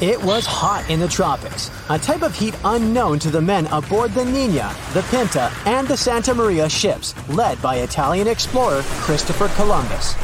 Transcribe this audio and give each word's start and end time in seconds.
It 0.00 0.22
was 0.22 0.46
hot 0.46 0.88
in 0.88 0.98
the 0.98 1.08
tropics, 1.08 1.70
a 1.90 1.98
type 1.98 2.22
of 2.22 2.34
heat 2.34 2.54
unknown 2.64 3.18
to 3.18 3.30
the 3.30 3.42
men 3.42 3.66
aboard 3.66 4.14
the 4.14 4.24
Nina, 4.24 4.74
the 4.94 5.02
Pinta, 5.10 5.52
and 5.66 5.86
the 5.86 5.96
Santa 5.96 6.32
Maria 6.32 6.70
ships, 6.70 7.14
led 7.28 7.60
by 7.60 7.76
Italian 7.76 8.26
explorer 8.26 8.80
Christopher 8.82 9.48
Columbus. 9.56 10.14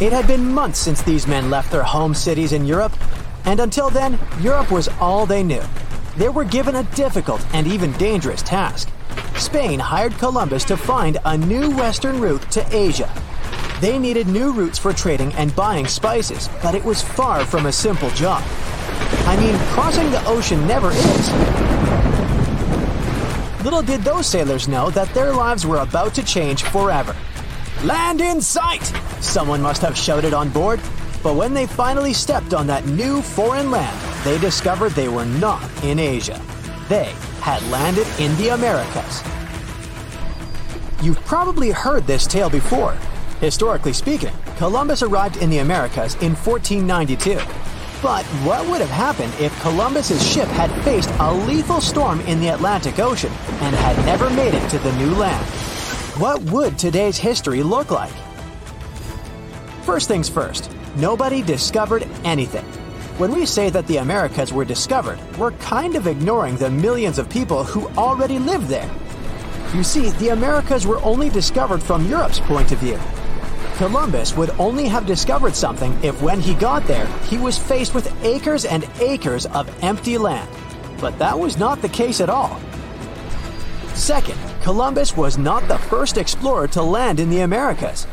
It 0.00 0.12
had 0.12 0.26
been 0.26 0.52
months 0.52 0.80
since 0.80 1.00
these 1.02 1.28
men 1.28 1.48
left 1.48 1.70
their 1.70 1.84
home 1.84 2.12
cities 2.12 2.52
in 2.52 2.66
Europe, 2.66 2.92
and 3.44 3.60
until 3.60 3.88
then, 3.88 4.18
Europe 4.40 4.72
was 4.72 4.88
all 5.00 5.24
they 5.24 5.44
knew. 5.44 5.62
They 6.16 6.28
were 6.28 6.42
given 6.42 6.74
a 6.74 6.82
difficult 6.96 7.46
and 7.54 7.68
even 7.68 7.92
dangerous 7.98 8.42
task. 8.42 8.88
Spain 9.36 9.78
hired 9.78 10.18
Columbus 10.18 10.64
to 10.64 10.76
find 10.76 11.18
a 11.24 11.38
new 11.38 11.70
western 11.76 12.20
route 12.20 12.42
to 12.50 12.66
Asia. 12.76 13.14
They 13.82 13.98
needed 13.98 14.28
new 14.28 14.52
routes 14.52 14.78
for 14.78 14.92
trading 14.92 15.32
and 15.32 15.52
buying 15.56 15.88
spices, 15.88 16.48
but 16.62 16.76
it 16.76 16.84
was 16.84 17.02
far 17.02 17.44
from 17.44 17.66
a 17.66 17.72
simple 17.72 18.10
job. 18.10 18.40
I 19.26 19.36
mean, 19.36 19.58
crossing 19.74 20.08
the 20.12 20.24
ocean 20.24 20.64
never 20.68 20.92
is. 20.92 21.32
Little 23.64 23.82
did 23.82 24.02
those 24.02 24.28
sailors 24.28 24.68
know 24.68 24.88
that 24.90 25.12
their 25.14 25.32
lives 25.32 25.66
were 25.66 25.78
about 25.78 26.14
to 26.14 26.22
change 26.22 26.62
forever. 26.62 27.16
Land 27.82 28.20
in 28.20 28.40
sight! 28.40 28.84
Someone 29.20 29.60
must 29.60 29.82
have 29.82 29.98
shouted 29.98 30.32
on 30.32 30.50
board. 30.50 30.78
But 31.20 31.34
when 31.34 31.52
they 31.52 31.66
finally 31.66 32.12
stepped 32.12 32.54
on 32.54 32.68
that 32.68 32.86
new 32.86 33.20
foreign 33.20 33.72
land, 33.72 33.98
they 34.24 34.38
discovered 34.38 34.92
they 34.92 35.08
were 35.08 35.26
not 35.26 35.60
in 35.82 35.98
Asia. 35.98 36.40
They 36.88 37.12
had 37.40 37.60
landed 37.68 38.06
in 38.20 38.36
the 38.36 38.50
Americas. 38.50 39.24
You've 41.02 41.24
probably 41.24 41.72
heard 41.72 42.06
this 42.06 42.28
tale 42.28 42.48
before. 42.48 42.96
Historically 43.42 43.92
speaking, 43.92 44.32
Columbus 44.56 45.02
arrived 45.02 45.38
in 45.38 45.50
the 45.50 45.58
Americas 45.58 46.14
in 46.22 46.32
1492. 46.36 47.34
But 48.00 48.24
what 48.46 48.64
would 48.68 48.80
have 48.80 48.88
happened 48.88 49.34
if 49.40 49.60
Columbus's 49.62 50.24
ship 50.24 50.46
had 50.46 50.70
faced 50.84 51.10
a 51.18 51.34
lethal 51.34 51.80
storm 51.80 52.20
in 52.20 52.38
the 52.38 52.50
Atlantic 52.50 53.00
Ocean 53.00 53.32
and 53.32 53.74
had 53.74 53.96
never 54.06 54.30
made 54.30 54.54
it 54.54 54.68
to 54.70 54.78
the 54.78 54.92
new 54.92 55.12
land? 55.16 55.44
What 56.20 56.40
would 56.52 56.78
today's 56.78 57.18
history 57.18 57.64
look 57.64 57.90
like? 57.90 58.12
First 59.82 60.06
things 60.06 60.28
first, 60.28 60.70
nobody 60.94 61.42
discovered 61.42 62.06
anything. 62.22 62.64
When 63.18 63.32
we 63.32 63.44
say 63.44 63.70
that 63.70 63.88
the 63.88 63.96
Americas 63.96 64.52
were 64.52 64.64
discovered, 64.64 65.18
we're 65.36 65.50
kind 65.58 65.96
of 65.96 66.06
ignoring 66.06 66.58
the 66.58 66.70
millions 66.70 67.18
of 67.18 67.28
people 67.28 67.64
who 67.64 67.88
already 67.98 68.38
lived 68.38 68.68
there. 68.68 68.88
You 69.74 69.82
see, 69.82 70.10
the 70.10 70.28
Americas 70.28 70.86
were 70.86 71.02
only 71.02 71.28
discovered 71.28 71.82
from 71.82 72.06
Europe's 72.08 72.38
point 72.38 72.70
of 72.70 72.78
view. 72.78 73.00
Columbus 73.82 74.36
would 74.36 74.50
only 74.60 74.86
have 74.86 75.06
discovered 75.06 75.56
something 75.56 75.92
if 76.04 76.22
when 76.22 76.40
he 76.40 76.54
got 76.54 76.86
there, 76.86 77.04
he 77.28 77.36
was 77.36 77.58
faced 77.58 77.96
with 77.96 78.14
acres 78.24 78.64
and 78.64 78.88
acres 79.00 79.44
of 79.46 79.68
empty 79.82 80.16
land. 80.16 80.48
But 81.00 81.18
that 81.18 81.36
was 81.36 81.58
not 81.58 81.82
the 81.82 81.88
case 81.88 82.20
at 82.20 82.30
all. 82.30 82.60
Second, 83.94 84.38
Columbus 84.62 85.16
was 85.16 85.36
not 85.36 85.66
the 85.66 85.78
first 85.78 86.16
explorer 86.16 86.68
to 86.68 86.80
land 86.80 87.18
in 87.18 87.28
the 87.28 87.40
Americas. 87.40 88.06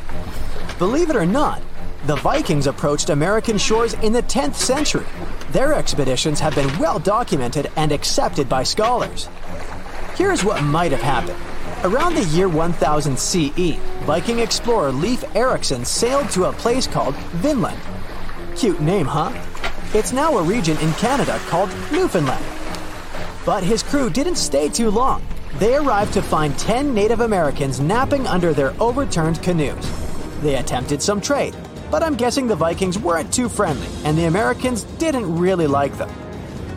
Believe 0.80 1.12
it 1.12 1.16
or 1.16 1.28
not, 1.28 1.62
the 2.08 2.16
Vikings 2.16 2.66
approached 2.66 3.12
American 3.12 3.60
shores 3.60 3.94
in 3.94 4.12
the 4.12 4.24
10th 4.24 4.56
century. 4.56 5.06
Their 5.52 5.76
expeditions 5.76 6.40
have 6.40 6.56
been 6.56 6.80
well 6.80 6.98
documented 6.98 7.70
and 7.76 7.92
accepted 7.92 8.50
by 8.50 8.64
scholars. 8.64 9.30
Here's 10.16 10.44
what 10.44 10.64
might 10.64 10.92
have 10.94 11.04
happened. 11.04 11.38
Around 11.82 12.16
the 12.16 12.26
year 12.26 12.50
1000 12.50 13.18
CE, 13.18 13.78
Viking 14.04 14.40
explorer 14.40 14.92
Leif 14.92 15.24
Erikson 15.34 15.86
sailed 15.86 16.30
to 16.32 16.46
a 16.46 16.52
place 16.52 16.86
called 16.86 17.16
Vinland. 17.40 17.80
Cute 18.58 18.82
name, 18.82 19.06
huh? 19.06 19.32
It's 19.94 20.12
now 20.12 20.38
a 20.38 20.44
region 20.44 20.78
in 20.80 20.92
Canada 20.96 21.40
called 21.48 21.70
Newfoundland. 21.90 22.44
But 23.46 23.64
his 23.64 23.82
crew 23.82 24.10
didn't 24.10 24.36
stay 24.36 24.68
too 24.68 24.90
long. 24.90 25.26
They 25.58 25.78
arrived 25.78 26.12
to 26.16 26.22
find 26.22 26.60
10 26.60 26.94
Native 26.94 27.22
Americans 27.22 27.80
napping 27.80 28.28
under 28.28 28.54
their 28.54 28.74
overturned 28.82 29.42
canoes. 29.42 29.90
They 30.42 30.56
attempted 30.58 31.02
some 31.02 31.22
trade, 31.22 31.56
but 31.90 32.04
I'm 32.04 32.16
guessing 32.16 32.46
the 32.46 32.58
Vikings 32.58 33.00
weren't 33.00 33.32
too 33.32 33.48
friendly 33.48 33.88
and 34.04 34.18
the 34.18 34.26
Americans 34.26 34.84
didn't 35.00 35.34
really 35.34 35.68
like 35.68 35.98
them. 35.98 36.10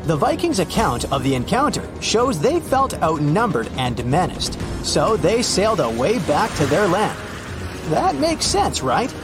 The 0.05 0.17
Vikings' 0.17 0.59
account 0.59 1.11
of 1.13 1.23
the 1.23 1.37
encounter 1.37 1.89
shows 2.01 2.41
they 2.41 2.59
felt 2.59 3.01
outnumbered 3.03 3.69
and 3.77 4.05
menaced, 4.05 4.59
so 4.85 5.17
they 5.17 5.43
sailed 5.43 5.79
away 5.79 6.19
back 6.27 6.53
to 6.57 6.67
their 6.67 6.89
land. 6.89 7.17
That 7.91 8.17
makes 8.17 8.45
sense, 8.45 8.83
right? 8.83 9.15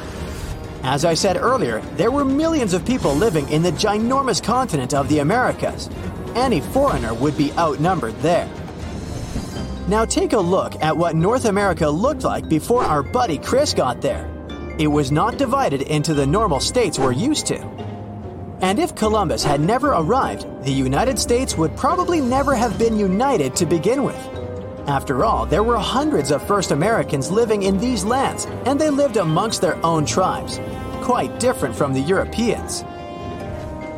As 0.85 1.05
I 1.05 1.15
said 1.15 1.37
earlier, 1.37 1.81
there 1.97 2.13
were 2.13 2.25
millions 2.25 2.75
of 2.75 2.87
people 2.87 3.13
living 3.13 3.49
in 3.49 3.63
the 3.63 3.73
ginormous 3.73 4.41
continent 4.41 4.95
of 4.95 5.09
the 5.09 5.19
Americas. 5.19 5.91
Any 6.37 6.61
foreigner 6.61 7.13
would 7.13 7.37
be 7.37 7.53
outnumbered 7.55 8.15
there. 8.21 8.49
Now 9.89 10.05
take 10.05 10.33
a 10.33 10.39
look 10.39 10.81
at 10.81 10.97
what 10.97 11.17
North 11.17 11.47
America 11.47 11.89
looked 11.89 12.23
like 12.23 12.49
before 12.49 12.85
our 12.85 13.03
buddy 13.03 13.39
Chris 13.39 13.75
got 13.75 14.01
there. 14.01 14.31
It 14.79 14.87
was 14.87 15.11
not 15.11 15.39
divided 15.39 15.83
into 15.83 16.15
the 16.15 16.27
normal 16.27 16.61
states 16.61 17.01
we're 17.01 17.11
used 17.11 17.47
to. 17.47 17.59
And 18.61 18.81
if 18.81 18.97
Columbus 18.97 19.45
had 19.45 19.61
never 19.61 19.91
arrived, 19.93 20.47
the 20.65 20.73
United 20.73 21.19
States 21.19 21.57
would 21.57 21.77
probably 21.77 22.21
never 22.21 22.57
have 22.57 22.77
been 22.77 22.99
united 22.99 23.55
to 23.57 23.67
begin 23.67 24.03
with. 24.03 24.19
After 24.89 25.25
all, 25.25 25.47
there 25.47 25.63
were 25.63 25.79
hundreds 25.79 26.33
of 26.33 26.45
first 26.45 26.73
Americans 26.73 27.31
living 27.31 27.63
in 27.63 27.79
these 27.79 28.05
lands, 28.05 28.47
and 28.67 28.81
they 28.81 28.91
lived 28.91 29.17
amongst 29.17 29.61
their 29.61 29.77
own 29.87 30.05
tribes, 30.05 30.59
quite 31.03 31.39
different 31.39 31.77
from 31.77 31.93
the 31.93 32.01
Europeans. 32.01 32.85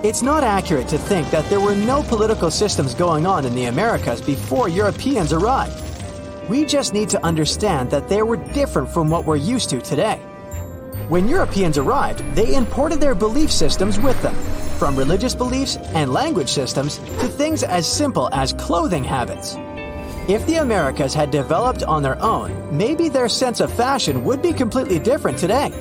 It's 0.03 0.21
not 0.21 0.45
accurate 0.45 0.89
to 0.89 0.99
think 0.99 1.31
that 1.31 1.49
there 1.49 1.61
were 1.61 1.75
no 1.75 2.03
political 2.03 2.51
systems 2.51 2.95
going 2.95 3.27
on 3.27 3.47
in 3.47 3.55
the 3.55 3.67
Americas 3.67 4.21
before 4.21 4.69
Europeans 4.69 5.33
arrived. 5.33 5.81
We 6.51 6.67
just 6.67 6.93
need 6.93 7.09
to 7.11 7.25
understand 7.25 7.91
that 7.93 8.09
they 8.09 8.23
were 8.23 8.37
different 8.37 8.91
from 8.91 9.09
what 9.09 9.25
we're 9.25 9.37
used 9.37 9.71
to 9.71 9.81
today. 9.81 10.21
When 11.11 11.27
Europeans 11.27 11.77
arrived, 11.77 12.21
they 12.37 12.55
imported 12.55 13.01
their 13.01 13.17
belief 13.17 13.51
systems 13.51 13.99
with 13.99 14.23
them, 14.23 14.37
from 14.79 14.95
religious 14.95 15.35
beliefs 15.35 15.77
and 15.93 16.13
language 16.13 16.49
systems 16.49 16.99
to 16.99 17.27
things 17.27 17.65
as 17.65 17.85
simple 17.85 18.29
as 18.33 18.53
clothing 18.53 19.03
habits. 19.03 19.57
If 20.29 20.47
the 20.47 20.59
Americas 20.59 21.13
had 21.13 21.33
developed 21.33 21.83
on 21.83 22.05
their 22.05 22.23
own, 22.23 22.79
maybe 22.79 23.09
their 23.09 23.29
sense 23.29 23.59
of 23.59 23.73
fashion 23.73 24.23
would 24.23 24.41
be 24.41 24.53
completely 24.53 25.01
different 25.01 25.39
today. 25.39 25.73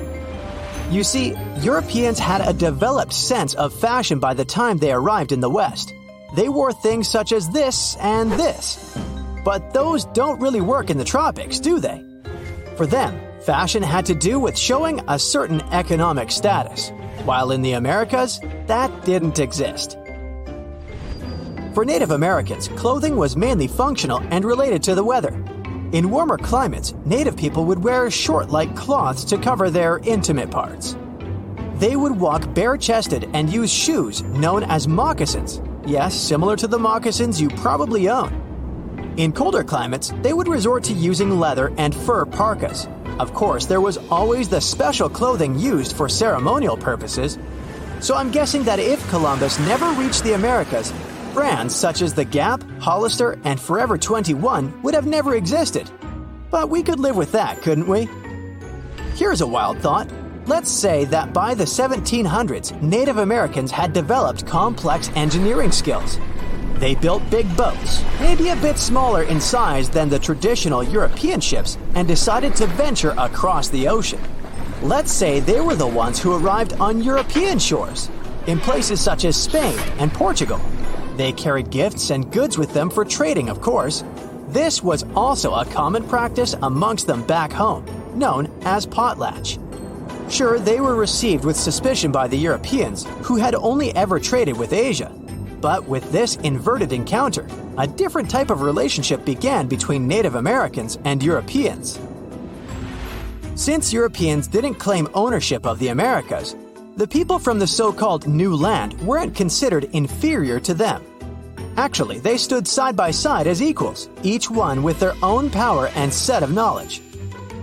You 0.90 1.04
see, 1.04 1.36
Europeans 1.60 2.18
had 2.18 2.40
a 2.40 2.52
developed 2.52 3.12
sense 3.12 3.54
of 3.54 3.72
fashion 3.72 4.18
by 4.18 4.34
the 4.34 4.44
time 4.44 4.78
they 4.78 4.90
arrived 4.90 5.30
in 5.30 5.38
the 5.38 5.48
West. 5.48 5.94
They 6.34 6.48
wore 6.48 6.72
things 6.72 7.06
such 7.06 7.30
as 7.30 7.48
this 7.50 7.94
and 8.00 8.32
this. 8.32 8.98
But 9.44 9.72
those 9.74 10.06
don't 10.06 10.40
really 10.40 10.60
work 10.60 10.90
in 10.90 10.98
the 10.98 11.04
tropics, 11.04 11.60
do 11.60 11.78
they? 11.78 12.04
For 12.76 12.84
them, 12.84 13.29
fashion 13.44 13.82
had 13.82 14.06
to 14.06 14.14
do 14.14 14.38
with 14.38 14.56
showing 14.56 15.00
a 15.08 15.18
certain 15.18 15.60
economic 15.72 16.30
status, 16.30 16.90
while 17.24 17.52
in 17.52 17.62
the 17.62 17.72
Americas, 17.72 18.40
that 18.66 19.04
didn't 19.04 19.38
exist. 19.38 19.96
For 21.74 21.84
Native 21.84 22.10
Americans, 22.10 22.68
clothing 22.68 23.16
was 23.16 23.36
mainly 23.36 23.68
functional 23.68 24.18
and 24.30 24.44
related 24.44 24.82
to 24.84 24.94
the 24.94 25.04
weather. 25.04 25.32
In 25.92 26.10
warmer 26.10 26.36
climates, 26.36 26.94
Native 27.04 27.36
people 27.36 27.64
would 27.64 27.82
wear 27.82 28.10
short 28.10 28.50
like 28.50 28.74
cloths 28.76 29.24
to 29.24 29.38
cover 29.38 29.70
their 29.70 29.98
intimate 29.98 30.50
parts. 30.50 30.96
They 31.76 31.96
would 31.96 32.12
walk 32.12 32.52
bare 32.54 32.76
chested 32.76 33.30
and 33.32 33.50
use 33.50 33.72
shoes 33.72 34.22
known 34.22 34.64
as 34.64 34.86
moccasins. 34.86 35.62
Yes, 35.86 36.14
similar 36.14 36.56
to 36.56 36.66
the 36.66 36.78
moccasins 36.78 37.40
you 37.40 37.48
probably 37.48 38.08
own. 38.08 39.14
In 39.16 39.32
colder 39.32 39.64
climates, 39.64 40.12
they 40.22 40.32
would 40.32 40.48
resort 40.48 40.84
to 40.84 40.92
using 40.92 41.40
leather 41.40 41.72
and 41.78 41.94
fur 41.94 42.24
parkas. 42.24 42.86
Of 43.20 43.34
course, 43.34 43.66
there 43.66 43.82
was 43.82 43.98
always 44.10 44.48
the 44.48 44.62
special 44.62 45.10
clothing 45.10 45.58
used 45.58 45.94
for 45.94 46.08
ceremonial 46.08 46.74
purposes. 46.74 47.38
So 48.00 48.14
I'm 48.16 48.30
guessing 48.30 48.62
that 48.64 48.78
if 48.78 49.06
Columbus 49.10 49.58
never 49.58 49.90
reached 49.90 50.24
the 50.24 50.32
Americas, 50.32 50.90
brands 51.34 51.76
such 51.76 52.00
as 52.00 52.14
the 52.14 52.24
Gap, 52.24 52.64
Hollister, 52.80 53.38
and 53.44 53.60
Forever 53.60 53.98
21 53.98 54.80
would 54.80 54.94
have 54.94 55.06
never 55.06 55.34
existed. 55.34 55.90
But 56.50 56.70
we 56.70 56.82
could 56.82 56.98
live 56.98 57.14
with 57.14 57.30
that, 57.32 57.60
couldn't 57.60 57.86
we? 57.86 58.08
Here's 59.16 59.42
a 59.42 59.46
wild 59.46 59.80
thought. 59.80 60.08
Let's 60.46 60.70
say 60.70 61.04
that 61.04 61.34
by 61.34 61.52
the 61.52 61.64
1700s, 61.64 62.80
Native 62.80 63.18
Americans 63.18 63.70
had 63.70 63.92
developed 63.92 64.46
complex 64.46 65.10
engineering 65.14 65.72
skills. 65.72 66.18
They 66.80 66.94
built 66.94 67.28
big 67.30 67.54
boats, 67.58 68.02
maybe 68.20 68.48
a 68.48 68.56
bit 68.56 68.78
smaller 68.78 69.24
in 69.24 69.38
size 69.38 69.90
than 69.90 70.08
the 70.08 70.18
traditional 70.18 70.82
European 70.82 71.38
ships, 71.38 71.76
and 71.94 72.08
decided 72.08 72.56
to 72.56 72.66
venture 72.68 73.14
across 73.18 73.68
the 73.68 73.86
ocean. 73.86 74.20
Let's 74.82 75.12
say 75.12 75.40
they 75.40 75.60
were 75.60 75.74
the 75.74 75.86
ones 75.86 76.18
who 76.18 76.34
arrived 76.34 76.72
on 76.80 77.02
European 77.02 77.58
shores, 77.58 78.08
in 78.46 78.58
places 78.58 78.98
such 78.98 79.26
as 79.26 79.36
Spain 79.36 79.78
and 79.98 80.10
Portugal. 80.10 80.58
They 81.18 81.32
carried 81.32 81.68
gifts 81.68 82.08
and 82.08 82.32
goods 82.32 82.56
with 82.56 82.72
them 82.72 82.88
for 82.88 83.04
trading, 83.04 83.50
of 83.50 83.60
course. 83.60 84.02
This 84.48 84.82
was 84.82 85.04
also 85.14 85.52
a 85.52 85.66
common 85.66 86.08
practice 86.08 86.56
amongst 86.62 87.06
them 87.06 87.26
back 87.26 87.52
home, 87.52 87.84
known 88.18 88.50
as 88.62 88.86
potlatch. 88.86 89.58
Sure, 90.32 90.58
they 90.58 90.80
were 90.80 90.94
received 90.94 91.44
with 91.44 91.56
suspicion 91.58 92.10
by 92.10 92.26
the 92.26 92.38
Europeans, 92.38 93.04
who 93.22 93.36
had 93.36 93.54
only 93.54 93.94
ever 93.94 94.18
traded 94.18 94.56
with 94.56 94.72
Asia. 94.72 95.12
But 95.60 95.86
with 95.86 96.10
this 96.10 96.36
inverted 96.36 96.92
encounter, 96.92 97.46
a 97.76 97.86
different 97.86 98.30
type 98.30 98.50
of 98.50 98.62
relationship 98.62 99.24
began 99.24 99.68
between 99.68 100.08
Native 100.08 100.34
Americans 100.34 100.98
and 101.04 101.22
Europeans. 101.22 101.98
Since 103.56 103.92
Europeans 103.92 104.46
didn't 104.46 104.76
claim 104.76 105.08
ownership 105.12 105.66
of 105.66 105.78
the 105.78 105.88
Americas, 105.88 106.56
the 106.96 107.06
people 107.06 107.38
from 107.38 107.58
the 107.58 107.66
so 107.66 107.92
called 107.92 108.26
New 108.26 108.54
Land 108.54 108.98
weren't 109.02 109.34
considered 109.34 109.84
inferior 109.92 110.58
to 110.60 110.74
them. 110.74 111.04
Actually, 111.76 112.18
they 112.18 112.36
stood 112.36 112.66
side 112.66 112.96
by 112.96 113.10
side 113.10 113.46
as 113.46 113.62
equals, 113.62 114.08
each 114.22 114.50
one 114.50 114.82
with 114.82 114.98
their 114.98 115.14
own 115.22 115.50
power 115.50 115.88
and 115.94 116.12
set 116.12 116.42
of 116.42 116.52
knowledge. 116.52 117.02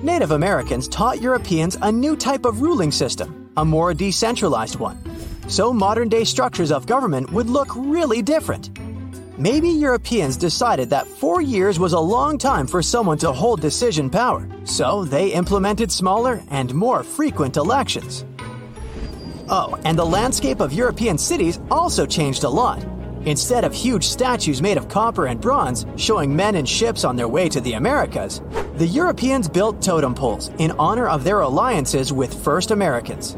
Native 0.02 0.32
Americans 0.32 0.88
taught 0.88 1.22
Europeans 1.22 1.78
a 1.82 1.92
new 1.92 2.16
type 2.16 2.46
of 2.46 2.62
ruling 2.62 2.92
system, 2.92 3.52
a 3.58 3.66
more 3.66 3.94
decentralized 3.94 4.78
one. 4.78 5.07
So 5.48 5.72
modern 5.72 6.10
day 6.10 6.26
structures 6.26 6.72
of 6.72 6.86
government 6.86 7.32
would 7.32 7.50
look 7.50 7.70
really 7.74 8.22
different. 8.22 8.78
Maybe 9.38 9.70
Europeans 9.70 10.36
decided 10.36 10.90
that 10.90 11.08
four 11.08 11.42
years 11.42 11.80
was 11.80 11.94
a 11.94 12.00
long 12.00 12.38
time 12.38 12.68
for 12.68 12.82
someone 12.82 13.18
to 13.20 13.32
hold 13.32 13.62
decision 13.62 14.10
power, 14.10 14.48
so 14.66 15.06
they 15.06 15.30
implemented 15.30 15.90
smaller 15.92 16.44
and 16.50 16.74
more 16.74 17.02
frequent 17.02 17.56
elections. 17.56 18.26
Oh, 19.48 19.80
and 19.86 19.98
the 19.98 20.04
landscape 20.04 20.60
of 20.60 20.74
European 20.74 21.18
cities 21.18 21.60
also 21.72 22.06
changed 22.06 22.44
a 22.44 22.50
lot. 22.50 22.84
Instead 23.26 23.64
of 23.64 23.74
huge 23.74 24.06
statues 24.06 24.62
made 24.62 24.78
of 24.78 24.90
copper 24.90 25.28
and 25.28 25.40
bronze 25.40 25.86
showing 25.96 26.36
men 26.36 26.56
and 26.56 26.68
ships 26.68 27.06
on 27.06 27.16
their 27.16 27.28
way 27.30 27.48
to 27.48 27.62
the 27.62 27.74
Americas, 27.74 28.42
the 28.76 28.88
Europeans 28.88 29.48
built 29.48 29.82
totem 29.82 30.14
poles 30.14 30.50
in 30.58 30.72
honor 30.72 31.08
of 31.08 31.24
their 31.24 31.42
alliances 31.42 32.12
with 32.12 32.44
First 32.44 32.72
Americans. 32.72 33.38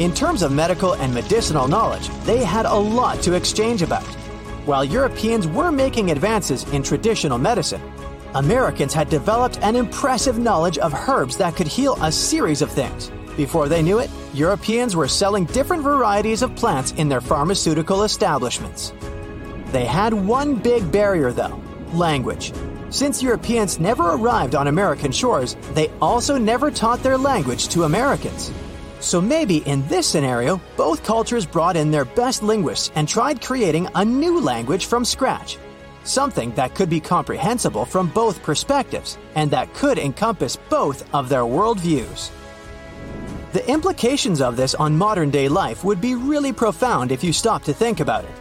In 0.00 0.12
terms 0.12 0.42
of 0.42 0.50
medical 0.50 0.94
and 0.94 1.14
medicinal 1.14 1.68
knowledge, 1.68 2.08
they 2.24 2.42
had 2.42 2.66
a 2.66 2.74
lot 2.74 3.22
to 3.22 3.34
exchange 3.34 3.80
about. 3.80 4.02
While 4.66 4.84
Europeans 4.84 5.46
were 5.46 5.70
making 5.70 6.10
advances 6.10 6.64
in 6.72 6.82
traditional 6.82 7.38
medicine, 7.38 7.80
Americans 8.34 8.92
had 8.92 9.08
developed 9.08 9.60
an 9.62 9.76
impressive 9.76 10.36
knowledge 10.36 10.78
of 10.78 10.92
herbs 10.92 11.36
that 11.36 11.54
could 11.54 11.68
heal 11.68 11.96
a 12.02 12.10
series 12.10 12.60
of 12.60 12.72
things. 12.72 13.12
Before 13.36 13.68
they 13.68 13.82
knew 13.82 14.00
it, 14.00 14.10
Europeans 14.32 14.96
were 14.96 15.06
selling 15.06 15.44
different 15.44 15.84
varieties 15.84 16.42
of 16.42 16.56
plants 16.56 16.90
in 16.92 17.08
their 17.08 17.20
pharmaceutical 17.20 18.02
establishments. 18.02 18.92
They 19.70 19.84
had 19.84 20.12
one 20.12 20.56
big 20.56 20.90
barrier, 20.90 21.30
though 21.30 21.62
language. 21.92 22.52
Since 22.90 23.22
Europeans 23.22 23.78
never 23.78 24.10
arrived 24.10 24.56
on 24.56 24.66
American 24.66 25.12
shores, 25.12 25.56
they 25.74 25.88
also 26.02 26.36
never 26.36 26.72
taught 26.72 27.02
their 27.04 27.16
language 27.16 27.68
to 27.68 27.84
Americans. 27.84 28.52
So 29.04 29.20
maybe 29.20 29.58
in 29.58 29.86
this 29.86 30.06
scenario, 30.06 30.58
both 30.78 31.04
cultures 31.04 31.44
brought 31.44 31.76
in 31.76 31.90
their 31.90 32.06
best 32.06 32.42
linguists 32.42 32.90
and 32.94 33.06
tried 33.06 33.42
creating 33.42 33.86
a 33.94 34.02
new 34.02 34.40
language 34.40 34.86
from 34.86 35.04
scratch. 35.04 35.58
Something 36.04 36.52
that 36.52 36.74
could 36.74 36.88
be 36.88 37.00
comprehensible 37.00 37.84
from 37.84 38.08
both 38.08 38.42
perspectives 38.42 39.18
and 39.34 39.50
that 39.50 39.74
could 39.74 39.98
encompass 39.98 40.56
both 40.56 41.04
of 41.14 41.28
their 41.28 41.42
worldviews. 41.42 42.30
The 43.52 43.68
implications 43.70 44.40
of 44.40 44.56
this 44.56 44.74
on 44.74 44.96
modern 44.96 45.28
day 45.28 45.48
life 45.48 45.84
would 45.84 46.00
be 46.00 46.14
really 46.14 46.54
profound 46.54 47.12
if 47.12 47.22
you 47.22 47.34
stop 47.34 47.62
to 47.64 47.74
think 47.74 48.00
about 48.00 48.24
it. 48.24 48.34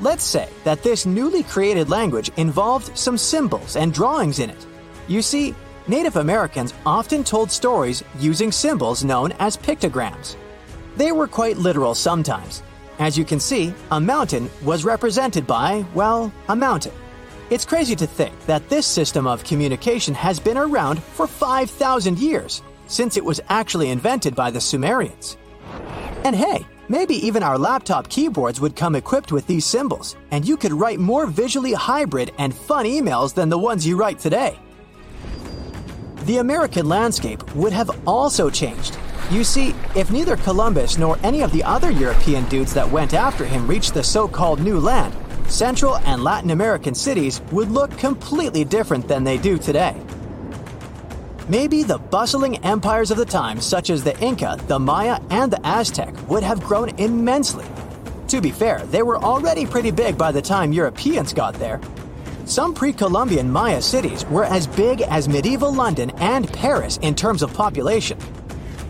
Let's 0.00 0.24
say 0.24 0.50
that 0.64 0.82
this 0.82 1.06
newly 1.06 1.42
created 1.42 1.88
language 1.88 2.30
involved 2.36 2.98
some 2.98 3.16
symbols 3.16 3.76
and 3.76 3.94
drawings 3.94 4.40
in 4.40 4.50
it. 4.50 4.66
You 5.08 5.22
see, 5.22 5.54
Native 5.88 6.14
Americans 6.14 6.74
often 6.86 7.24
told 7.24 7.50
stories 7.50 8.04
using 8.20 8.52
symbols 8.52 9.02
known 9.02 9.32
as 9.40 9.56
pictograms. 9.56 10.36
They 10.96 11.10
were 11.10 11.26
quite 11.26 11.56
literal 11.56 11.96
sometimes. 11.96 12.62
As 13.00 13.18
you 13.18 13.24
can 13.24 13.40
see, 13.40 13.74
a 13.90 14.00
mountain 14.00 14.48
was 14.62 14.84
represented 14.84 15.44
by, 15.44 15.84
well, 15.92 16.32
a 16.48 16.54
mountain. 16.54 16.92
It's 17.50 17.64
crazy 17.64 17.96
to 17.96 18.06
think 18.06 18.32
that 18.46 18.68
this 18.68 18.86
system 18.86 19.26
of 19.26 19.42
communication 19.42 20.14
has 20.14 20.38
been 20.38 20.56
around 20.56 21.02
for 21.02 21.26
5,000 21.26 22.16
years, 22.16 22.62
since 22.86 23.16
it 23.16 23.24
was 23.24 23.40
actually 23.48 23.90
invented 23.90 24.36
by 24.36 24.52
the 24.52 24.60
Sumerians. 24.60 25.36
And 26.22 26.36
hey, 26.36 26.64
maybe 26.88 27.14
even 27.26 27.42
our 27.42 27.58
laptop 27.58 28.08
keyboards 28.08 28.60
would 28.60 28.76
come 28.76 28.94
equipped 28.94 29.32
with 29.32 29.48
these 29.48 29.66
symbols, 29.66 30.14
and 30.30 30.46
you 30.46 30.56
could 30.56 30.72
write 30.72 31.00
more 31.00 31.26
visually 31.26 31.72
hybrid 31.72 32.30
and 32.38 32.54
fun 32.54 32.86
emails 32.86 33.34
than 33.34 33.48
the 33.48 33.58
ones 33.58 33.84
you 33.84 33.96
write 33.96 34.20
today 34.20 34.56
the 36.26 36.38
American 36.38 36.88
landscape 36.88 37.42
would 37.54 37.72
have 37.72 37.90
also 38.06 38.48
changed. 38.48 38.96
You 39.30 39.44
see, 39.44 39.74
if 39.96 40.10
neither 40.10 40.36
Columbus 40.36 40.98
nor 40.98 41.18
any 41.22 41.42
of 41.42 41.52
the 41.52 41.64
other 41.64 41.90
European 41.90 42.44
dudes 42.48 42.74
that 42.74 42.90
went 42.90 43.14
after 43.14 43.44
him 43.44 43.66
reached 43.66 43.94
the 43.94 44.04
so 44.04 44.28
called 44.28 44.60
New 44.60 44.78
Land, 44.78 45.14
Central 45.50 45.96
and 45.98 46.22
Latin 46.22 46.50
American 46.50 46.94
cities 46.94 47.40
would 47.50 47.70
look 47.70 47.90
completely 47.98 48.64
different 48.64 49.08
than 49.08 49.24
they 49.24 49.38
do 49.38 49.58
today. 49.58 49.96
Maybe 51.48 51.82
the 51.82 51.98
bustling 51.98 52.58
empires 52.64 53.10
of 53.10 53.18
the 53.18 53.24
time, 53.24 53.60
such 53.60 53.90
as 53.90 54.04
the 54.04 54.18
Inca, 54.20 54.58
the 54.68 54.78
Maya, 54.78 55.18
and 55.30 55.52
the 55.52 55.60
Aztec, 55.66 56.14
would 56.28 56.42
have 56.42 56.62
grown 56.62 56.90
immensely. 57.00 57.66
To 58.28 58.40
be 58.40 58.50
fair, 58.50 58.78
they 58.86 59.02
were 59.02 59.18
already 59.18 59.66
pretty 59.66 59.90
big 59.90 60.16
by 60.16 60.30
the 60.32 60.40
time 60.40 60.72
Europeans 60.72 61.32
got 61.32 61.54
there, 61.54 61.80
some 62.44 62.74
pre 62.74 62.92
Columbian 62.92 63.50
Maya 63.50 63.80
cities 63.80 64.24
were 64.26 64.44
as 64.44 64.66
big 64.66 65.02
as 65.02 65.28
medieval 65.28 65.72
London 65.72 66.10
and 66.18 66.52
Paris 66.52 66.98
in 67.02 67.14
terms 67.14 67.42
of 67.42 67.52
population. 67.54 68.18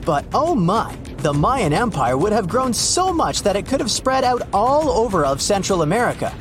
But 0.05 0.25
oh 0.35 0.55
my, 0.55 0.97
the 1.19 1.33
Mayan 1.33 1.73
Empire 1.73 2.17
would 2.17 2.33
have 2.33 2.49
grown 2.49 2.73
so 2.73 3.13
much 3.13 3.43
that 3.43 3.57
it 3.57 3.67
could 3.67 3.81
have 3.81 3.91
spread 3.91 4.25
out 4.25 4.43
all 4.53 4.91
over 4.91 5.25
of 5.25 5.41
Central 5.41 5.83
America. 5.83 6.35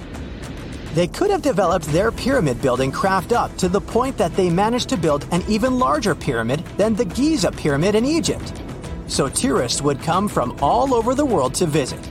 They 0.93 1.07
could 1.07 1.29
have 1.29 1.41
developed 1.41 1.85
their 1.87 2.11
pyramid 2.11 2.61
building 2.61 2.91
craft 2.91 3.31
up 3.31 3.55
to 3.57 3.69
the 3.69 3.79
point 3.79 4.17
that 4.17 4.35
they 4.35 4.49
managed 4.49 4.89
to 4.89 4.97
build 4.97 5.25
an 5.31 5.43
even 5.47 5.79
larger 5.79 6.15
pyramid 6.15 6.65
than 6.77 6.95
the 6.95 7.05
Giza 7.05 7.51
pyramid 7.51 7.95
in 7.95 8.05
Egypt. 8.05 8.61
So 9.07 9.29
tourists 9.29 9.81
would 9.81 10.01
come 10.01 10.27
from 10.27 10.57
all 10.61 10.93
over 10.93 11.15
the 11.15 11.25
world 11.25 11.53
to 11.55 11.65
visit. 11.65 12.10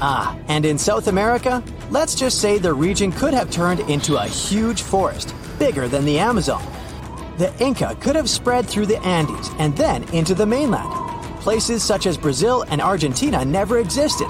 Ah, 0.00 0.36
and 0.48 0.64
in 0.66 0.78
South 0.78 1.08
America, 1.08 1.62
let's 1.90 2.14
just 2.14 2.40
say 2.40 2.58
the 2.58 2.72
region 2.72 3.12
could 3.12 3.34
have 3.34 3.50
turned 3.50 3.80
into 3.80 4.16
a 4.16 4.26
huge 4.26 4.82
forest, 4.82 5.34
bigger 5.58 5.88
than 5.88 6.04
the 6.04 6.18
Amazon. 6.18 6.62
The 7.38 7.52
Inca 7.62 7.96
could 8.00 8.16
have 8.16 8.30
spread 8.30 8.66
through 8.66 8.86
the 8.86 9.00
Andes 9.04 9.50
and 9.58 9.76
then 9.76 10.04
into 10.14 10.34
the 10.34 10.46
mainland. 10.46 10.92
Places 11.40 11.82
such 11.82 12.06
as 12.06 12.16
Brazil 12.16 12.64
and 12.68 12.80
Argentina 12.80 13.44
never 13.44 13.78
existed. 13.78 14.28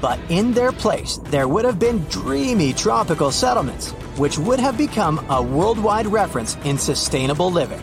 But 0.00 0.18
in 0.28 0.52
their 0.52 0.72
place, 0.72 1.18
there 1.24 1.48
would 1.48 1.64
have 1.64 1.78
been 1.78 2.04
dreamy 2.04 2.72
tropical 2.72 3.30
settlements, 3.30 3.92
which 4.18 4.38
would 4.38 4.60
have 4.60 4.76
become 4.76 5.24
a 5.30 5.42
worldwide 5.42 6.06
reference 6.06 6.56
in 6.64 6.76
sustainable 6.76 7.50
living. 7.50 7.82